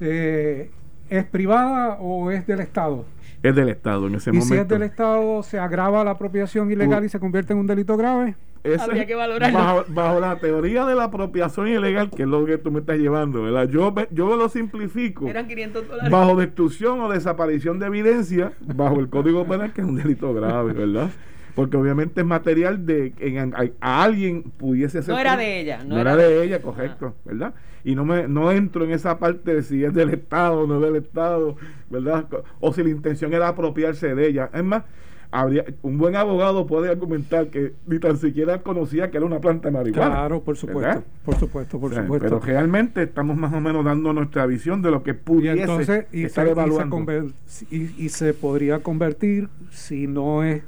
[0.00, 0.70] eh,
[1.08, 3.04] ¿es privada o es del Estado?
[3.42, 4.54] Es del Estado en ese ¿Y momento.
[4.54, 7.96] si es del Estado, se agrava la apropiación ilegal y se convierte en un delito
[7.96, 8.34] grave?
[8.80, 9.58] Habría que valorarlo.
[9.58, 12.98] Bajo, bajo, la teoría de la apropiación ilegal, que es lo que tú me estás
[12.98, 13.68] llevando, ¿verdad?
[13.68, 15.28] Yo, yo lo simplifico.
[15.28, 16.10] Eran 500 dólares.
[16.10, 20.72] Bajo destrucción o desaparición de evidencia, bajo el Código Penal, que es un delito grave,
[20.72, 21.10] ¿verdad?
[21.56, 23.38] Porque obviamente es material de que
[23.80, 25.14] a, alguien pudiese ser.
[25.14, 25.84] No era de ella.
[25.84, 27.54] No, era, de, ella, correcto, ¿verdad?
[27.82, 30.80] Y no me no entro en esa parte de si es del Estado o no
[30.80, 31.56] del Estado,
[31.88, 32.26] ¿verdad?
[32.60, 34.50] O si la intención era apropiarse de ella.
[34.52, 34.82] Es más,
[35.30, 39.68] habría un buen abogado puede argumentar que ni tan siquiera conocía que era una planta
[39.68, 40.14] de marihuana.
[40.14, 42.24] Claro, por supuesto, por supuesto, por supuesto.
[42.24, 46.06] Pero realmente estamos más o menos dando nuestra visión de lo que pudiese y entonces,
[46.12, 47.04] y estar se, evaluando.
[47.70, 50.62] Y, se podría convertir, si no es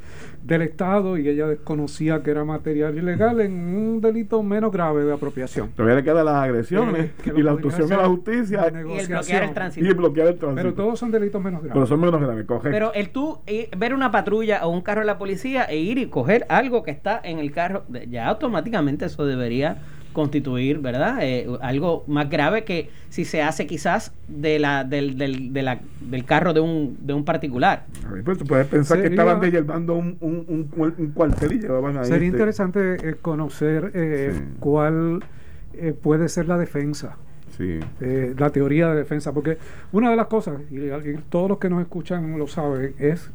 [0.49, 5.13] del Estado y ella desconocía que era material ilegal, en un delito menos grave de
[5.13, 5.71] apropiación.
[5.77, 9.43] Todavía le quedan las agresiones eh, y la obstrucción a la justicia y el bloquear
[9.43, 9.87] el tránsito.
[9.87, 10.63] Y el bloquear el tránsito.
[10.63, 11.75] Pero todos son delitos menos graves.
[11.75, 12.71] Pero son menos graves, correcto.
[12.71, 15.99] Pero el tú eh, ver una patrulla o un carro de la policía e ir
[15.99, 21.19] y coger algo que está en el carro, ya automáticamente eso debería constituir, ¿verdad?
[21.23, 25.81] Eh, algo más grave que si se hace quizás de la, del, del, de la,
[26.01, 27.87] del carro de un, de un particular.
[28.25, 32.05] pues tú puedes pensar que estaban llevando un, un, un, cuartel y llevaban ahí.
[32.05, 35.25] Sería este interesante eh, conocer eh, cuál
[36.03, 37.17] puede ser la defensa.
[37.57, 37.81] Sí.
[38.39, 39.59] la teoría de defensa, porque
[39.91, 43.31] una de las cosas, y, y todos los que nos escuchan lo saben, es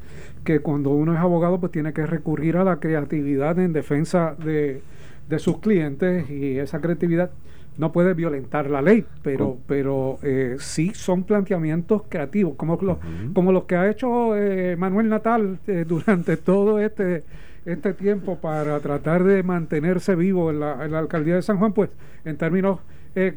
[0.45, 4.81] que cuando uno es abogado pues tiene que recurrir a la creatividad en defensa de,
[5.29, 7.31] de sus clientes y esa creatividad
[7.77, 9.59] no puede violentar la ley, pero, oh.
[9.67, 12.97] pero eh, sí son planteamientos creativos, como los,
[13.33, 17.23] como los que ha hecho eh, Manuel Natal eh, durante todo este,
[17.65, 21.73] este tiempo para tratar de mantenerse vivo en la, en la alcaldía de San Juan,
[21.73, 21.89] pues
[22.25, 22.79] en términos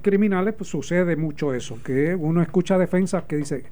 [0.00, 3.64] criminales pues sucede mucho eso, que uno escucha defensas que dice,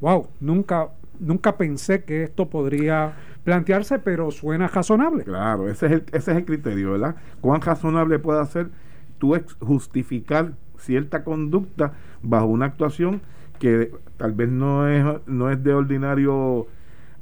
[0.00, 5.24] wow, nunca, nunca pensé que esto podría plantearse, pero suena razonable.
[5.24, 7.16] Claro, ese es el, ese es el criterio, ¿verdad?
[7.40, 8.70] ¿Cuán razonable puede ser
[9.18, 13.22] tú justificar cierta conducta bajo una actuación
[13.58, 16.66] que tal vez no es, no es de ordinario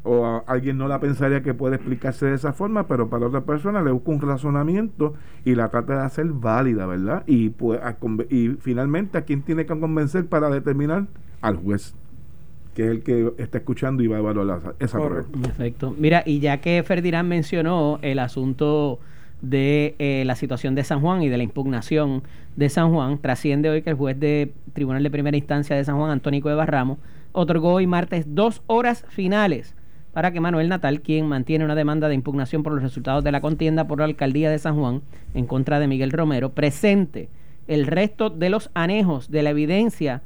[0.02, 3.82] o alguien no la pensaría que puede explicarse de esa forma, pero para otra persona
[3.82, 7.22] le busca un razonamiento y la trata de hacer válida, ¿verdad?
[7.26, 7.78] Y, pues,
[8.30, 11.06] y finalmente a quién tiene que convencer para determinar
[11.42, 11.94] al juez
[12.74, 15.24] que es el que está escuchando y va a evaluar esa prueba.
[15.42, 15.94] Perfecto.
[15.98, 19.00] Mira, y ya que Ferdinand mencionó el asunto
[19.42, 22.22] de eh, la situación de San Juan y de la impugnación
[22.56, 25.96] de San Juan, trasciende hoy que el juez de Tribunal de Primera Instancia de San
[25.96, 26.98] Juan, Antónico de Barramo,
[27.32, 29.74] otorgó hoy martes dos horas finales
[30.12, 33.40] para que Manuel Natal, quien mantiene una demanda de impugnación por los resultados de la
[33.40, 35.02] contienda por la alcaldía de San Juan
[35.34, 37.28] en contra de Miguel Romero, presente
[37.68, 40.22] el resto de los anejos de la evidencia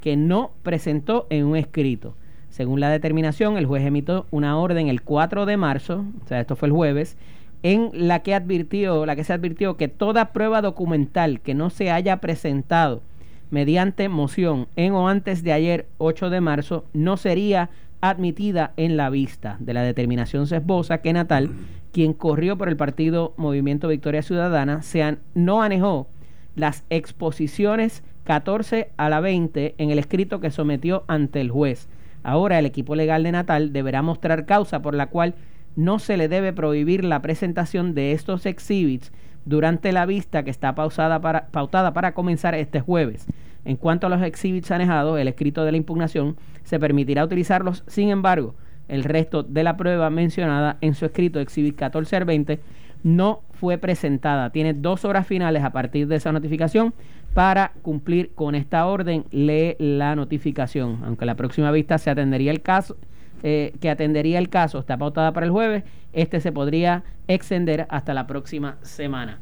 [0.00, 2.14] que no presentó en un escrito.
[2.50, 6.56] Según la determinación, el juez emitió una orden el 4 de marzo, o sea, esto
[6.56, 7.16] fue el jueves,
[7.62, 11.90] en la que advirtió, la que se advirtió que toda prueba documental que no se
[11.90, 13.02] haya presentado
[13.50, 19.10] mediante moción en o antes de ayer 8 de marzo no sería admitida en la
[19.10, 21.50] vista de la determinación sesbosa que Natal,
[21.92, 26.06] quien corrió por el partido Movimiento Victoria Ciudadana, se no anejó
[26.54, 31.88] las exposiciones 14 a la 20 en el escrito que sometió ante el juez.
[32.22, 35.34] Ahora el equipo legal de Natal deberá mostrar causa por la cual
[35.76, 39.12] no se le debe prohibir la presentación de estos exhibits
[39.46, 43.26] durante la vista que está pausada para, pautada para comenzar este jueves.
[43.64, 48.10] En cuanto a los exhibits anejados, el escrito de la impugnación se permitirá utilizarlos, sin
[48.10, 48.54] embargo,
[48.88, 52.60] el resto de la prueba mencionada en su escrito exhibit 14 al 20
[53.02, 54.50] no fue presentada.
[54.50, 56.92] Tiene dos horas finales a partir de esa notificación
[57.38, 59.24] para cumplir con esta orden.
[59.30, 60.98] Lee la notificación.
[61.04, 62.96] Aunque la próxima vista se atendería el caso,
[63.44, 68.12] eh, que atendería el caso está pautada para el jueves, este se podría extender hasta
[68.12, 69.38] la próxima semana.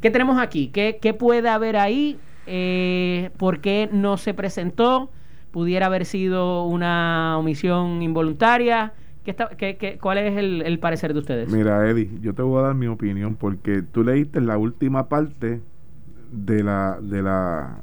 [0.00, 0.68] ¿Qué tenemos aquí?
[0.68, 2.16] ¿Qué, qué puede haber ahí?
[2.46, 5.10] Eh, ¿Por qué no se presentó?
[5.50, 8.94] ¿Pudiera haber sido una omisión involuntaria?
[9.22, 11.52] ¿Qué cuál es el, parecer de ustedes?
[11.52, 15.60] Mira, Eddie, yo te voy a dar mi opinión porque tú leíste la última parte
[16.34, 17.78] de la, de la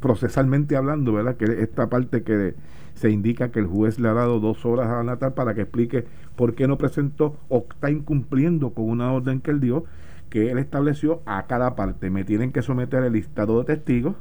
[0.00, 1.36] procesalmente hablando, ¿verdad?
[1.36, 2.54] Que esta parte que
[2.94, 6.06] se indica que el juez le ha dado dos horas a Natal para que explique
[6.34, 9.84] por qué no presentó o está incumpliendo con una orden que él dio,
[10.30, 12.10] que él estableció a cada parte.
[12.10, 14.16] Me tienen que someter el listado de testigos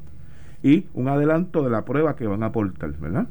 [0.61, 3.27] y un adelanto de la prueba que van a aportar, ¿verdad?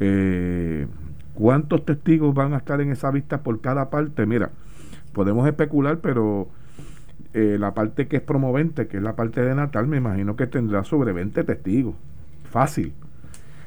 [0.00, 0.86] Eh,
[1.34, 4.26] ¿Cuántos testigos van a estar en esa vista por cada parte?
[4.26, 4.50] Mira,
[5.12, 6.48] podemos especular, pero
[7.34, 10.46] eh, la parte que es promovente, que es la parte de Natal, me imagino que
[10.46, 11.96] tendrá sobre 20 testigos.
[12.48, 12.94] Fácil.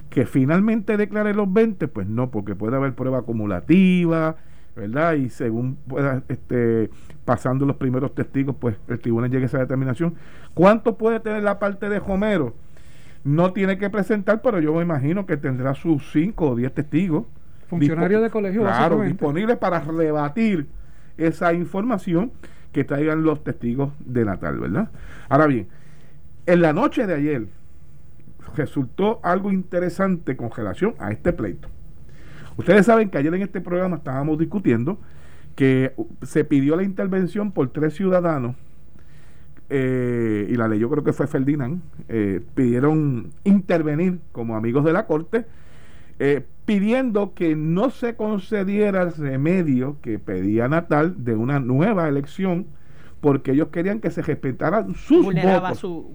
[0.09, 4.37] Que finalmente declare los 20, pues no, porque puede haber prueba acumulativa,
[4.73, 5.15] ¿verdad?
[5.15, 6.89] Y según pueda, este,
[7.25, 10.15] pasando los primeros testigos, pues el tribunal llegue a esa determinación.
[10.53, 12.55] ¿Cuánto puede tener la parte de Homero?
[13.25, 17.25] No tiene que presentar, pero yo me imagino que tendrá sus 5 o 10 testigos.
[17.67, 20.67] Funcionarios de colegio, claro, disponibles para rebatir
[21.17, 22.31] esa información
[22.71, 24.89] que traigan los testigos de Natal, ¿verdad?
[25.29, 25.67] Ahora bien,
[26.45, 27.47] en la noche de ayer
[28.55, 31.67] resultó algo interesante con relación a este pleito.
[32.57, 34.99] Ustedes saben que ayer en este programa estábamos discutiendo
[35.55, 38.55] que se pidió la intervención por tres ciudadanos
[39.69, 44.93] eh, y la ley yo creo que fue Ferdinand, eh, pidieron intervenir como amigos de
[44.93, 45.45] la Corte,
[46.19, 52.67] eh, pidiendo que no se concediera el remedio que pedía Natal de una nueva elección
[53.21, 55.79] porque ellos querían que se respetaran sus Vulneraba votos.
[55.79, 56.13] Su,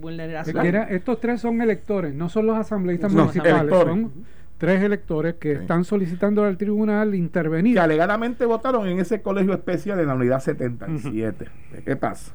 [0.91, 4.13] estos tres son electores, no son los asambleístas municipales, son
[4.59, 7.77] tres electores que están solicitando al tribunal intervenir.
[7.77, 11.47] Que alegadamente votaron en ese colegio especial de la unidad 77.
[11.83, 12.35] ¿Qué pasa?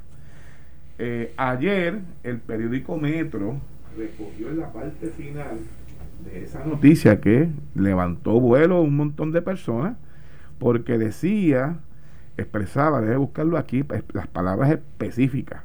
[0.97, 3.58] Eh, ayer el periódico Metro
[3.95, 5.60] recogió en la parte final
[6.23, 9.97] de esa noticia que levantó vuelo un montón de personas
[10.60, 11.80] porque decía,
[12.38, 15.63] expresaba, debe buscarlo aquí, las palabras específicas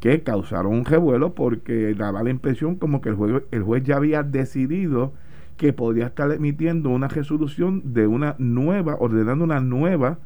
[0.00, 3.96] que causaron un revuelo porque daba la impresión como que el juez, el juez ya
[3.96, 5.12] había decidido
[5.56, 10.18] que podía estar emitiendo una resolución de una nueva, ordenando una nueva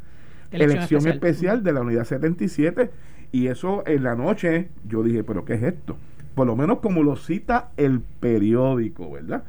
[0.53, 1.65] elección, especial.
[1.65, 2.91] de la unidad 77
[3.33, 5.97] y eso en la noche yo dije, pero ¿qué es esto?
[6.35, 9.45] Por lo menos como lo cita el periódico, ¿verdad?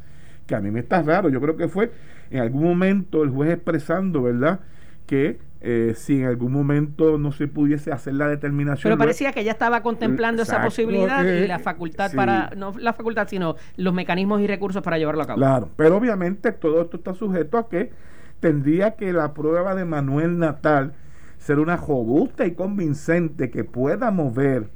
[0.46, 1.30] que a mí me está raro.
[1.30, 1.92] Yo creo que fue
[2.30, 4.60] en algún momento el juez expresando, ¿verdad?
[5.06, 8.84] Que eh, si en algún momento no se pudiese hacer la determinación.
[8.84, 13.28] Pero parecía que ya estaba contemplando esa posibilidad y la facultad para, no la facultad,
[13.28, 15.38] sino los mecanismos y recursos para llevarlo a cabo.
[15.38, 17.92] Claro, pero obviamente todo esto está sujeto a que
[18.40, 20.94] tendría que la prueba de Manuel Natal
[21.40, 24.70] ser una robusta y convincente que pueda mover,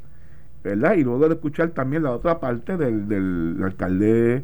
[0.63, 0.95] ¿verdad?
[0.95, 4.43] Y luego de escuchar también la otra parte del, del alcalde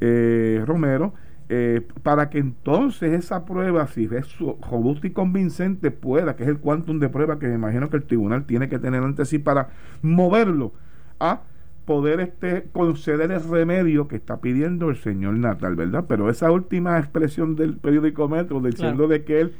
[0.00, 1.14] eh, Romero,
[1.48, 6.58] eh, para que entonces esa prueba, si es robusta y convincente, pueda, que es el
[6.58, 9.68] quantum de prueba que me imagino que el tribunal tiene que tener ante sí para
[10.00, 10.72] moverlo
[11.20, 11.42] a
[11.84, 16.06] poder este conceder el remedio que está pidiendo el señor Natal, ¿verdad?
[16.08, 19.54] Pero esa última expresión del periódico Metro diciendo de que él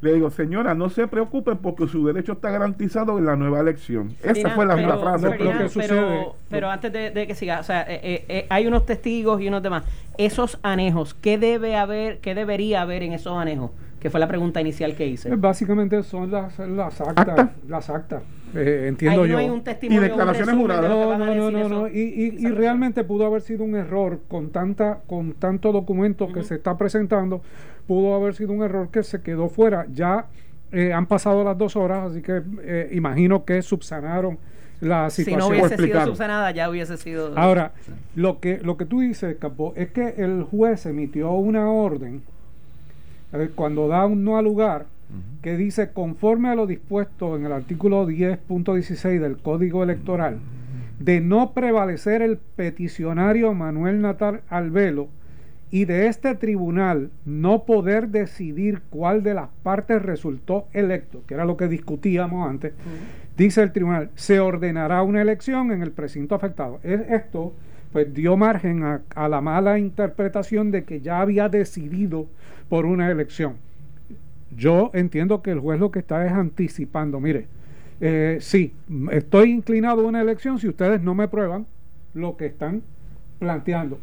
[0.00, 4.14] le digo, señora, no se preocupen porque su derecho está garantizado en la nueva elección.
[4.22, 5.30] Esa fue la, frase.
[5.74, 9.48] pero, pero, antes de, que siga, o sea, eh, eh, eh, hay unos testigos y
[9.48, 9.84] unos demás.
[10.16, 13.70] Esos anejos, ¿qué debe haber, qué debería haber en esos anejos?
[14.00, 15.34] Que fue la pregunta inicial que hice.
[15.34, 17.50] Básicamente son las, las actas.
[17.66, 18.22] Las actas.
[18.54, 19.40] Entiendo yo.
[19.40, 20.90] y declaraciones juradas.
[20.90, 25.32] No, no, no, no, Y, y, realmente pudo haber sido un error con tanta, con
[25.34, 27.42] tanto documento que se está presentando
[27.88, 29.86] pudo haber sido un error que se quedó fuera.
[29.92, 30.26] Ya
[30.70, 34.38] eh, han pasado las dos horas, así que eh, imagino que subsanaron
[34.80, 35.40] la situación.
[35.40, 37.32] Si no hubiese sido subsanada, ya hubiese sido.
[37.36, 37.72] Ahora,
[38.14, 42.22] lo que, lo que tú dices, Capo, es que el juez emitió una orden
[43.32, 44.86] eh, cuando da un no al lugar
[45.42, 50.38] que dice conforme a lo dispuesto en el artículo 10.16 del Código Electoral
[50.98, 55.08] de no prevalecer el peticionario Manuel Natal Albelo
[55.70, 61.44] y de este tribunal no poder decidir cuál de las partes resultó electo, que era
[61.44, 62.72] lo que discutíamos antes,
[63.36, 66.80] dice el tribunal, se ordenará una elección en el precinto afectado.
[66.82, 67.52] Esto
[67.92, 72.26] pues dio margen a, la mala interpretación de que ya había decidido
[72.68, 73.56] por una elección.
[74.58, 77.46] Yo entiendo que el juez lo que está es anticipando, mire,
[78.00, 78.74] eh, sí,
[79.12, 81.66] estoy inclinado a una elección si ustedes no me prueban
[82.12, 82.82] lo que están
[83.38, 84.00] planteando.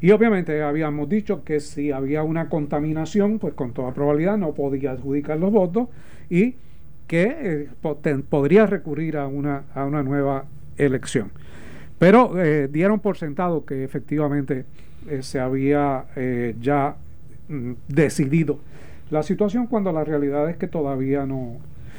[0.00, 4.92] Y obviamente habíamos dicho que si había una contaminación, pues con toda probabilidad no podía
[4.92, 5.88] adjudicar los votos
[6.30, 6.54] y
[7.06, 7.68] que eh,
[8.30, 10.46] podría recurrir a una, a una nueva
[10.78, 11.32] elección.
[11.98, 14.64] Pero eh, dieron por sentado que efectivamente
[15.20, 16.06] se había
[16.60, 16.96] ya
[17.48, 18.60] mm, decidido
[19.10, 21.56] la situación cuando la realidad es que todavía no,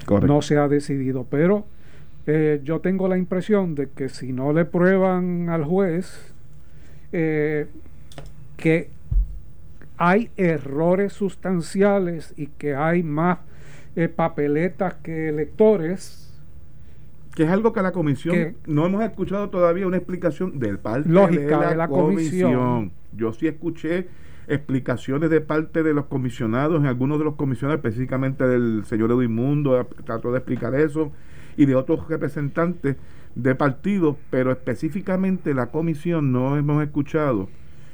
[0.09, 1.25] no se ha decidido.
[1.29, 1.65] Pero
[2.63, 6.33] yo tengo la impresión de que si no le prueban al juez,
[7.11, 8.89] que
[9.99, 13.39] hay errores sustanciales y que hay más
[13.97, 16.25] eh, papeletas que electores,
[17.35, 21.69] que es algo que la comisión no hemos escuchado todavía una explicación del parte lógica
[21.69, 22.91] de la, comisión.
[23.11, 24.07] Yo sí escuché
[24.49, 29.33] explicaciones de parte de los comisionados, en algunos de los comisionados, específicamente del señor Edwin
[29.33, 31.11] Mundo, trató de explicar eso,
[31.55, 32.95] y de otros representantes
[33.35, 37.49] de partidos, pero específicamente la comisión no hemos escuchado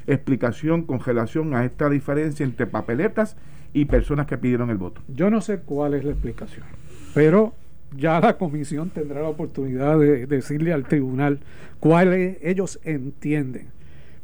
[0.08, 3.36] explicación con relación a esta diferencia entre papeletas
[3.74, 5.02] y personas que pidieron el voto.
[5.08, 6.66] Yo no sé cuál es la explicación,
[7.14, 7.56] pero
[7.98, 11.40] ya la comisión tendrá la oportunidad de decirle al tribunal
[11.80, 13.75] cuáles ellos entienden.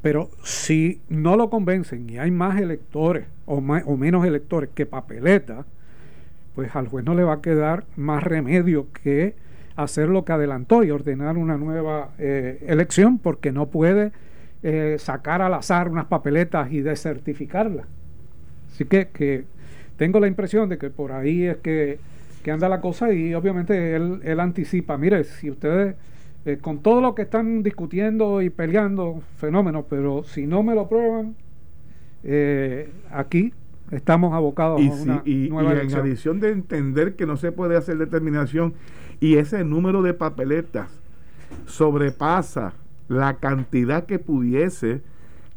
[0.02, 5.66] Pero si no lo convencen y hay más electores o, o menos electores que papeletas,
[6.56, 9.36] pues al juez no le va a quedar más remedio que
[9.76, 14.12] hacer lo que adelantó y ordenar una nueva eh, elección porque no puede
[14.64, 17.86] eh, sacar al azar unas papeletas y desertificarlas.
[18.72, 19.46] Así que, que
[19.98, 22.00] tengo la impresión de que por ahí es que,
[22.52, 25.96] anda la cosa y obviamente él, él anticipa, mire, si ustedes,
[26.46, 30.88] eh, con todo lo que están discutiendo y peleando, fenómenos, pero si no me lo
[30.88, 31.36] prueban,
[33.12, 33.52] aquí
[33.92, 37.76] estamos abocados a una y, nueva y en adición de entender que no se puede
[37.76, 38.74] hacer determinación
[39.20, 40.90] y ese número de papeletas
[41.66, 42.74] sobrepasa
[43.08, 45.02] la cantidad que pudiese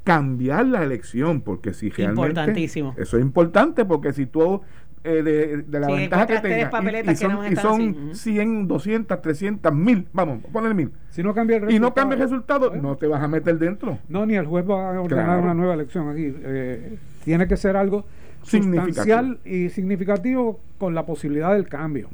[0.03, 2.95] cambiar la elección, porque si realmente Importantísimo.
[2.99, 4.61] eso es importante, porque si tú
[5.05, 5.23] eh,
[5.69, 10.75] de, la ventaja que tengas y, son, y son 100, 200, 300, 1000, vamos, poner
[10.75, 10.91] 1000.
[11.11, 13.99] Si no cambia el y no cambia el resultado, no te vas a meter dentro.
[14.09, 16.35] No, ni el juez va a ordenar una nueva elección aquí.
[16.35, 18.07] Eh, tiene que ser algo
[18.45, 22.09] sustancial y significativo con la posibilidad del cambio.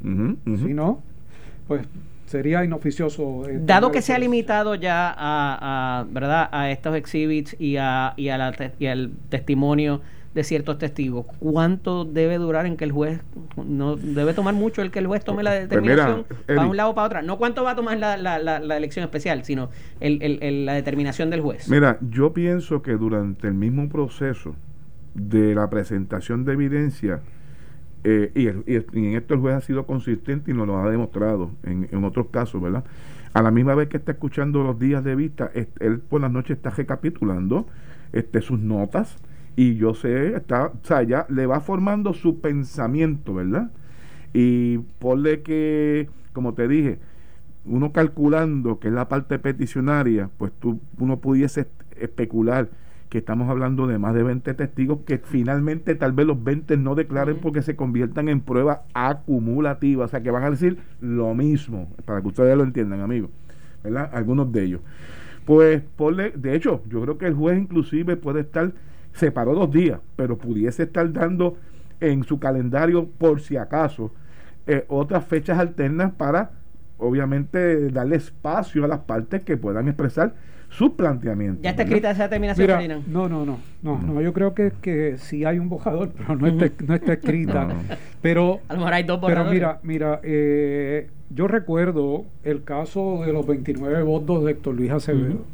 [0.45, 1.01] Si no,
[1.69, 1.87] pues
[2.25, 3.47] sería inoficioso.
[3.47, 6.49] Eh, Dado que se ha limitado ya a, ¿verdad?
[6.51, 10.01] a estos exhibits y, a, y, a y al testimonio
[10.33, 13.19] de ciertos testigos, ¿cuánto debe durar en que el juez,
[13.57, 16.91] no debe tomar mucho el que el juez tome la pues determinación para un lado
[16.91, 17.21] o para otro?
[17.21, 19.69] No cuánto va a tomar la, la, la, elección especial, sino
[19.99, 21.69] el, la determinación del juez.
[21.69, 24.55] Mira, yo pienso que durante el mismo proceso
[25.13, 27.19] de la presentación de evidencia,
[28.05, 28.47] eh, y,
[28.97, 32.27] en esto el juez ha sido consistente y nos lo ha demostrado en, en, otros
[32.31, 32.85] casos, ¿verdad?
[33.33, 36.53] A la misma vez que está escuchando los días de vista, él por la noche
[36.53, 37.67] está recapitulando
[38.13, 39.17] este, sus notas
[39.55, 43.71] y yo sé, está, o sea, ya le va formando su pensamiento, ¿verdad?
[44.33, 46.99] Y ponle que, como te dije,
[47.65, 51.67] uno calculando que es la parte peticionaria, pues tú, uno pudiese
[51.99, 52.69] especular
[53.09, 56.95] que estamos hablando de más de 20 testigos que finalmente tal vez los 20 no
[56.95, 61.93] declaren porque se conviertan en pruebas acumulativas, o sea que van a decir lo mismo,
[62.05, 63.29] para que ustedes lo entiendan, amigos,
[63.83, 64.09] ¿verdad?
[64.13, 64.81] Algunos de ellos.
[65.45, 65.83] Pues,
[66.35, 68.71] de hecho, yo creo que el juez inclusive puede estar,
[69.13, 71.57] separó dos días, pero pudiese estar dando
[71.99, 74.11] en su calendario, por si acaso,
[74.67, 76.51] eh, otras fechas alternas para,
[76.97, 80.33] obviamente, darle espacio a las partes que puedan expresar
[80.71, 81.61] su planteamiento.
[81.61, 85.43] ¿Ya está escrita esa determinación, No, no, no, no, no, yo creo que, que sí
[85.43, 87.67] hay un bojador, pero no está, no está escrita.
[88.21, 93.33] Pero, a lo mejor hay dos Pero mira, mira, eh, yo recuerdo el caso de
[93.33, 95.45] los 29 votos de Héctor Luis Acevedo,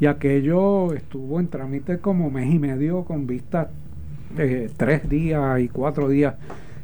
[0.00, 3.68] y aquello estuvo en trámite como mes y medio con vistas
[4.38, 6.34] eh, tres días y cuatro días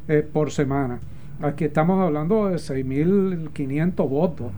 [0.08, 1.00] eh, por semana.
[1.40, 4.52] Aquí estamos hablando de 6.500 votos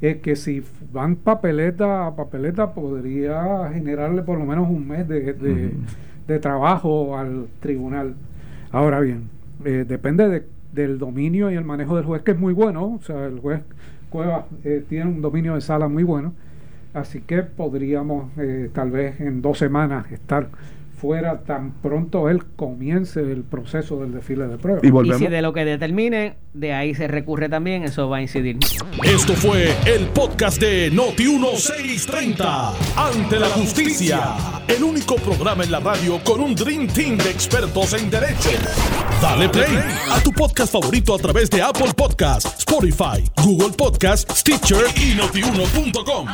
[0.00, 5.74] es que si van papeleta a papeleta podría generarle por lo menos un mes de,
[6.26, 8.14] de, trabajo al tribunal.
[8.72, 9.30] Ahora bien,
[9.64, 13.02] eh, depende de, del dominio y el manejo del juez, que es muy bueno, o
[13.02, 13.62] sea, el juez
[14.10, 16.34] Cueva eh, tiene un dominio de sala muy bueno,
[16.94, 20.48] así que podríamos eh, tal vez en dos semanas estar
[20.96, 24.82] fuera tan pronto él comience el proceso del desfile de pruebas.
[24.82, 28.58] Y, si de lo que determine, de ahí se recurre también, eso va a incidir.
[29.04, 32.72] Esto fue el podcast de Noti1630.
[32.96, 34.34] Ante la justicia.
[34.66, 38.50] El único programa en la radio con un Dream Team de expertos en derecho.
[39.20, 39.78] Dale play
[40.10, 46.26] a tu podcast favorito a través de Apple Podcasts, Spotify, Google Podcasts, Stitcher y notiuno.com.